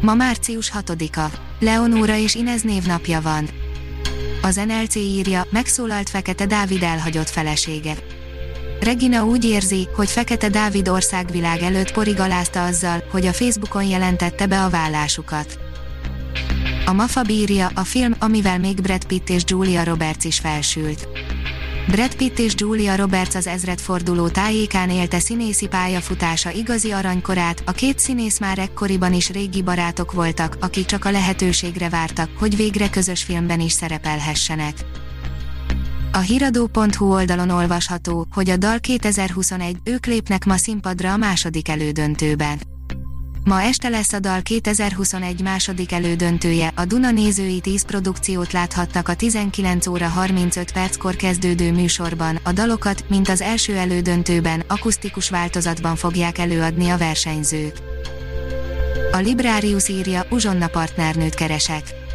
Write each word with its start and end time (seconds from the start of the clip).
Ma 0.00 0.14
március 0.14 0.72
6-a. 0.78 1.36
Leonóra 1.60 2.16
és 2.16 2.34
Inez 2.34 2.62
névnapja 2.62 3.20
van. 3.20 3.48
Az 4.42 4.60
NLC 4.66 4.94
írja, 4.94 5.46
megszólalt 5.50 6.10
Fekete 6.10 6.46
Dávid 6.46 6.82
elhagyott 6.82 7.28
felesége. 7.28 7.94
Regina 8.80 9.24
úgy 9.24 9.44
érzi, 9.44 9.88
hogy 9.96 10.10
Fekete 10.10 10.48
Dávid 10.48 10.88
országvilág 10.88 11.62
előtt 11.62 11.92
porigalázta 11.92 12.64
azzal, 12.64 13.04
hogy 13.10 13.26
a 13.26 13.32
Facebookon 13.32 13.84
jelentette 13.84 14.46
be 14.46 14.62
a 14.62 14.70
vállásukat. 14.70 15.58
A 16.86 16.92
Mafa 16.92 17.22
bírja 17.22 17.70
a 17.74 17.84
film, 17.84 18.14
amivel 18.18 18.58
még 18.58 18.80
Brad 18.80 19.04
Pitt 19.04 19.28
és 19.28 19.42
Julia 19.46 19.84
Roberts 19.84 20.24
is 20.24 20.38
felsült. 20.38 21.08
Brad 21.90 22.14
Pitt 22.14 22.38
és 22.38 22.52
Julia 22.56 22.96
Roberts 22.96 23.34
az 23.34 23.46
ezredforduló 23.46 24.28
tájékán 24.28 24.90
élte 24.90 25.18
színészi 25.18 25.66
pályafutása 25.66 26.50
igazi 26.50 26.90
aranykorát, 26.90 27.62
a 27.66 27.72
két 27.72 27.98
színész 27.98 28.38
már 28.38 28.58
ekkoriban 28.58 29.12
is 29.12 29.30
régi 29.30 29.62
barátok 29.62 30.12
voltak, 30.12 30.56
akik 30.60 30.84
csak 30.84 31.04
a 31.04 31.10
lehetőségre 31.10 31.88
vártak, 31.88 32.30
hogy 32.38 32.56
végre 32.56 32.90
közös 32.90 33.22
filmben 33.22 33.60
is 33.60 33.72
szerepelhessenek. 33.72 34.74
A 36.12 36.18
hiradó.hu 36.18 37.12
oldalon 37.12 37.50
olvasható, 37.50 38.26
hogy 38.32 38.50
a 38.50 38.56
dal 38.56 38.78
2021, 38.78 39.76
ők 39.84 40.06
lépnek 40.06 40.44
ma 40.44 40.56
színpadra 40.56 41.12
a 41.12 41.16
második 41.16 41.68
elődöntőben. 41.68 42.58
Ma 43.46 43.62
este 43.62 43.88
lesz 43.88 44.12
a 44.12 44.18
dal 44.18 44.42
2021 44.42 45.42
második 45.42 45.92
elődöntője, 45.92 46.72
a 46.74 46.84
Duna 46.84 47.10
nézői 47.10 47.60
10 47.60 47.84
produkciót 47.84 48.52
láthatnak 48.52 49.08
a 49.08 49.14
19 49.14 49.86
óra 49.86 50.08
35 50.08 50.72
perckor 50.72 51.16
kezdődő 51.16 51.72
műsorban, 51.72 52.38
a 52.42 52.52
dalokat, 52.52 53.04
mint 53.08 53.28
az 53.28 53.40
első 53.40 53.76
elődöntőben, 53.76 54.62
akusztikus 54.66 55.30
változatban 55.30 55.96
fogják 55.96 56.38
előadni 56.38 56.88
a 56.88 56.96
versenyzők. 56.96 57.76
A 59.12 59.16
Librarius 59.16 59.88
írja, 59.88 60.26
uzsonna 60.30 60.68
partnernőt 60.68 61.34
keresek 61.34 62.05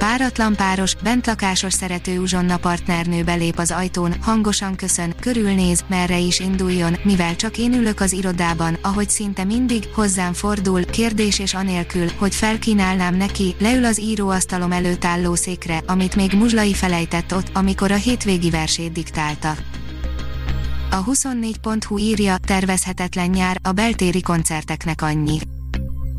Páratlan 0.00 0.56
páros, 0.56 0.94
bentlakásos 0.94 1.72
szerető 1.72 2.20
uzsonna 2.20 2.56
partnernő 2.56 3.24
belép 3.24 3.58
az 3.58 3.70
ajtón, 3.70 4.14
hangosan 4.20 4.76
köszön, 4.76 5.14
körülnéz, 5.20 5.84
merre 5.88 6.18
is 6.18 6.40
induljon, 6.40 6.96
mivel 7.02 7.36
csak 7.36 7.58
én 7.58 7.72
ülök 7.72 8.00
az 8.00 8.12
irodában, 8.12 8.78
ahogy 8.82 9.08
szinte 9.10 9.44
mindig, 9.44 9.88
hozzám 9.94 10.32
fordul, 10.32 10.84
kérdés 10.84 11.38
és 11.38 11.54
anélkül, 11.54 12.06
hogy 12.18 12.34
felkínálnám 12.34 13.14
neki, 13.14 13.54
leül 13.58 13.84
az 13.84 14.00
íróasztalom 14.00 14.72
előtt 14.72 15.04
álló 15.04 15.34
székre, 15.34 15.82
amit 15.86 16.16
még 16.16 16.32
muzslai 16.32 16.74
felejtett 16.74 17.34
ott, 17.34 17.50
amikor 17.56 17.90
a 17.90 17.96
hétvégi 17.96 18.50
versét 18.50 18.92
diktálta. 18.92 19.54
A 20.90 21.04
24.hu 21.04 21.98
írja, 21.98 22.36
tervezhetetlen 22.36 23.30
nyár, 23.30 23.56
a 23.62 23.72
beltéri 23.72 24.20
koncerteknek 24.20 25.02
annyi 25.02 25.38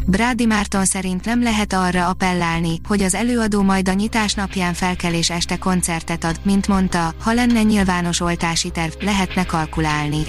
Brádi 0.06 0.46
Márton 0.46 0.86
szerint 0.86 1.26
nem 1.26 1.44
lehet 1.44 1.74
arra 1.74 2.08
appellálni, 2.08 2.80
hogy 2.88 3.02
az 3.02 3.16
előadó 3.16 3.62
majd 3.62 3.90
a 3.90 3.94
nyitás 3.94 4.34
napján 4.34 4.74
felkelés 4.74 5.30
este 5.30 5.58
koncertet 5.58 6.24
ad, 6.24 6.40
mint 6.44 6.68
mondta, 6.68 7.14
ha 7.20 7.34
lenne 7.34 7.64
nyilvános 7.64 8.20
oltási 8.20 8.70
terv, 8.70 8.94
lehetne 9.00 9.46
kalkulálni. 9.46 10.24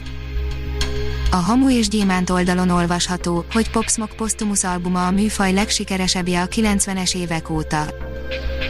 A 1.30 1.36
Hamu 1.36 1.70
és 1.70 1.88
Gyémánt 1.88 2.30
oldalon 2.30 2.68
olvasható, 2.68 3.44
hogy 3.52 3.70
Popsmok 3.70 4.10
posztumusz 4.16 4.64
albuma 4.64 5.06
a 5.06 5.10
műfaj 5.10 5.52
legsikeresebbje 5.52 6.40
a 6.40 6.46
90-es 6.46 7.16
évek 7.16 7.50
óta. 7.50 7.86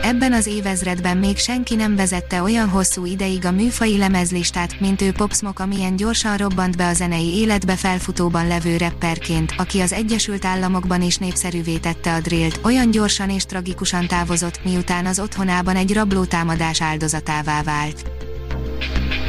Ebben 0.02 0.32
az 0.32 0.46
évezredben 0.46 1.16
még 1.16 1.36
senki 1.36 1.74
nem 1.74 1.96
vezette 1.96 2.42
olyan 2.42 2.68
hosszú 2.68 3.04
ideig 3.04 3.44
a 3.44 3.50
műfai 3.50 3.98
lemezlistát, 3.98 4.80
mint 4.80 5.02
ő 5.02 5.12
Popsmok, 5.12 5.58
amilyen 5.58 5.96
gyorsan 5.96 6.36
robbant 6.36 6.76
be 6.76 6.86
a 6.86 6.92
zenei 6.92 7.34
életbe 7.34 7.76
felfutóban 7.76 8.46
levő 8.46 8.76
rapperként, 8.76 9.54
aki 9.56 9.80
az 9.80 9.92
Egyesült 9.92 10.44
Államokban 10.44 11.02
is 11.02 11.16
népszerűvé 11.16 11.76
tette 11.76 12.14
a 12.14 12.20
drillt, 12.20 12.60
olyan 12.64 12.90
gyorsan 12.90 13.30
és 13.30 13.44
tragikusan 13.44 14.06
távozott, 14.06 14.64
miután 14.64 15.06
az 15.06 15.20
otthonában 15.20 15.76
egy 15.76 15.92
rablótámadás 15.92 16.82
áldozatává 16.82 17.62
vált. 17.62 18.10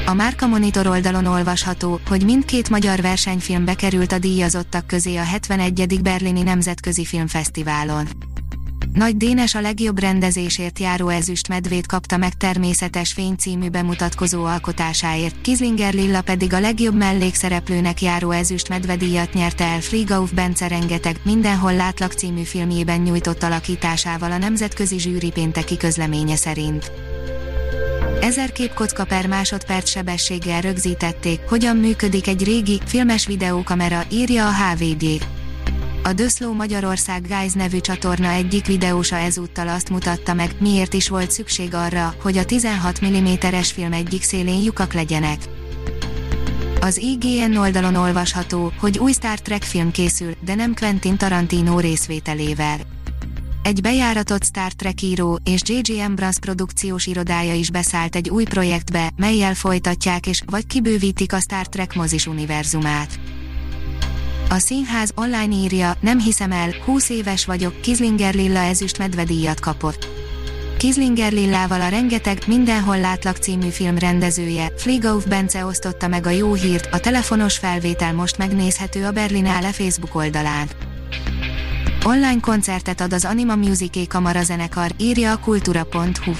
A 0.05 0.13
Márka 0.13 0.47
Monitor 0.47 0.88
oldalon 0.88 1.25
olvasható, 1.25 2.00
hogy 2.07 2.25
mindkét 2.25 2.69
magyar 2.69 3.01
versenyfilm 3.01 3.66
bekerült 3.66 4.11
a 4.11 4.19
díjazottak 4.19 4.88
közé 4.88 5.16
a 5.16 5.23
71. 5.23 6.00
Berlini 6.01 6.41
Nemzetközi 6.41 7.05
Filmfesztiválon. 7.05 8.07
Nagy 8.93 9.17
Dénes 9.17 9.55
a 9.55 9.61
legjobb 9.61 9.99
rendezésért 9.99 10.79
járó 10.79 11.09
ezüst 11.09 11.47
medvét 11.47 11.85
kapta 11.85 12.17
meg 12.17 12.33
természetes 12.33 13.13
fény 13.13 13.35
című 13.35 13.69
bemutatkozó 13.69 14.43
alkotásáért, 14.43 15.41
Kizlinger 15.41 15.93
Lilla 15.93 16.21
pedig 16.21 16.53
a 16.53 16.59
legjobb 16.59 16.95
mellékszereplőnek 16.95 18.01
járó 18.01 18.31
ezüst 18.31 18.69
medvedíjat 18.69 19.33
nyerte 19.33 19.63
el 19.63 19.81
Frigauf 19.81 20.31
Bence 20.31 20.67
rengeteg, 20.67 21.15
mindenhol 21.23 21.75
látlak 21.75 22.11
című 22.11 22.43
filmjében 22.43 23.01
nyújtott 23.01 23.43
alakításával 23.43 24.31
a 24.31 24.37
nemzetközi 24.37 24.99
zsűri 24.99 25.31
pénteki 25.31 25.77
közleménye 25.77 26.35
szerint. 26.35 26.91
Ezer 28.21 28.51
képkocka 28.51 29.05
per 29.05 29.27
másodperc 29.27 29.89
sebességgel 29.89 30.61
rögzítették, 30.61 31.39
hogyan 31.47 31.77
működik 31.77 32.27
egy 32.27 32.43
régi, 32.43 32.79
filmes 32.85 33.25
videókamera, 33.25 34.03
írja 34.11 34.47
a 34.47 34.53
HVG. 34.53 35.32
A 36.06 36.14
Döszló 36.14 36.53
Magyarország 36.53 37.28
Guys 37.28 37.53
nevű 37.53 37.80
csatorna 37.80 38.30
egyik 38.30 38.66
videósa 38.66 39.16
ezúttal 39.16 39.68
azt 39.68 39.90
mutatta 39.90 40.34
meg, 40.34 40.56
miért 40.59 40.94
is 40.94 41.09
volt 41.09 41.31
szükség 41.31 41.74
arra, 41.74 42.16
hogy 42.22 42.38
a 42.38 42.46
16 42.46 43.06
mm-es 43.06 43.72
film 43.72 43.94
egyik 43.94 44.24
szélén 44.24 44.64
lyukak 44.64 44.94
legyenek. 44.94 45.38
Az 46.80 46.97
IGN 46.97 47.56
oldalon 47.56 47.96
olvasható, 47.96 48.72
hogy 48.80 48.97
új 49.00 49.12
Star 49.12 49.40
Trek 49.40 49.64
film 49.64 49.91
készül, 49.91 50.34
de 50.46 50.56
nem 50.56 50.74
Quentin 50.74 51.18
Tarantino 51.18 51.80
részvételével. 51.80 52.78
Egy 53.64 53.81
bejáratott 53.81 54.44
Star 54.44 54.72
Trek 54.72 55.02
író 55.02 55.40
és 55.44 55.62
J.J. 55.66 56.02
Abrams 56.02 56.40
produkciós 56.40 57.06
irodája 57.06 57.53
is 57.53 57.72
beszállt 57.72 58.16
egy 58.16 58.30
új 58.30 58.44
projektbe, 58.44 59.12
melyel 59.16 59.53
folytatják 59.53 60.28
és 60.28 60.41
vagy 60.46 60.68
kibővítik 60.68 61.34
a 61.34 61.40
Star 61.40 61.68
Trek 61.68 61.96
mozis 61.96 62.28
univerzumát. 62.28 63.20
A 64.53 64.59
színház 64.59 65.12
online 65.16 65.56
írja, 65.56 65.94
nem 66.00 66.19
hiszem 66.19 66.52
el, 66.52 66.74
20 66.86 67.09
éves 67.09 67.46
vagyok, 67.46 67.81
Kizlinger 67.81 68.34
Lilla 68.34 68.59
ezüst 68.59 68.97
medvedíjat 68.97 69.59
kapott. 69.59 70.08
Kizlinger 70.78 71.31
Lillával 71.31 71.81
a 71.81 71.88
Rengeteg, 71.88 72.44
Mindenhol 72.47 73.00
látlak 73.00 73.38
című 73.38 73.69
film 73.69 73.97
rendezője, 73.97 74.72
Fligauf 74.78 75.25
Bence 75.25 75.66
osztotta 75.66 76.08
meg 76.08 76.25
a 76.25 76.30
jó 76.30 76.53
hírt, 76.53 76.94
a 76.94 77.00
telefonos 77.00 77.58
felvétel 77.58 78.14
most 78.14 78.38
megnézhető 78.38 79.06
a 79.06 79.12
Berlinale 79.12 79.72
Facebook 79.72 80.16
oldalán. 80.16 80.68
Online 82.06 82.40
koncertet 82.40 83.02
ad 83.02 83.14
az 83.14 83.25
Anima 83.25 83.56
Music 83.56 84.08
Kamara 84.08 84.44
zenekar, 84.44 84.91
írja 84.97 85.31
a 85.31 85.40
kultura.hu. 85.40 86.31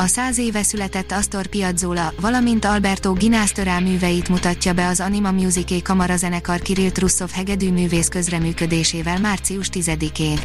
A 0.00 0.06
száz 0.06 0.38
éve 0.38 0.62
született 0.62 1.12
Astor 1.12 1.46
Piazzolla, 1.46 2.12
valamint 2.20 2.64
Alberto 2.64 3.12
Ginásztorá 3.12 3.78
műveit 3.78 4.28
mutatja 4.28 4.72
be 4.72 4.86
az 4.86 5.00
Anima 5.00 5.32
Music 5.32 5.82
kamarazenekar 5.82 6.60
Kirill 6.60 6.90
Trusszov 6.90 7.30
hegedű 7.30 7.72
művész 7.72 8.08
közreműködésével 8.08 9.18
március 9.18 9.68
10-én. 9.72 10.38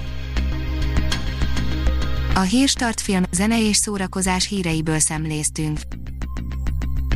A 2.35 2.39
Hírstart 2.39 3.01
film, 3.01 3.23
zene 3.31 3.67
és 3.67 3.75
szórakozás 3.75 4.47
híreiből 4.47 4.99
szemléztünk. 4.99 5.79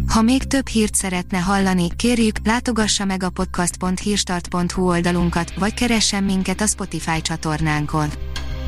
Ha 0.08 0.22
még 0.22 0.44
több 0.44 0.68
hírt 0.68 0.96
szeretne 0.96 1.38
hallani, 1.38 1.96
kérjük, 1.96 2.36
látogassa 2.44 3.06
meg 3.06 3.24
a 3.24 3.30
podcast.hírstart.hu 3.30 4.88
oldalunkat, 4.88 5.54
vagy 5.54 5.74
keressen 5.74 6.24
minket 6.24 6.62
a 6.62 6.68
Spotify 6.68 7.22
csatornánkon 7.22 8.10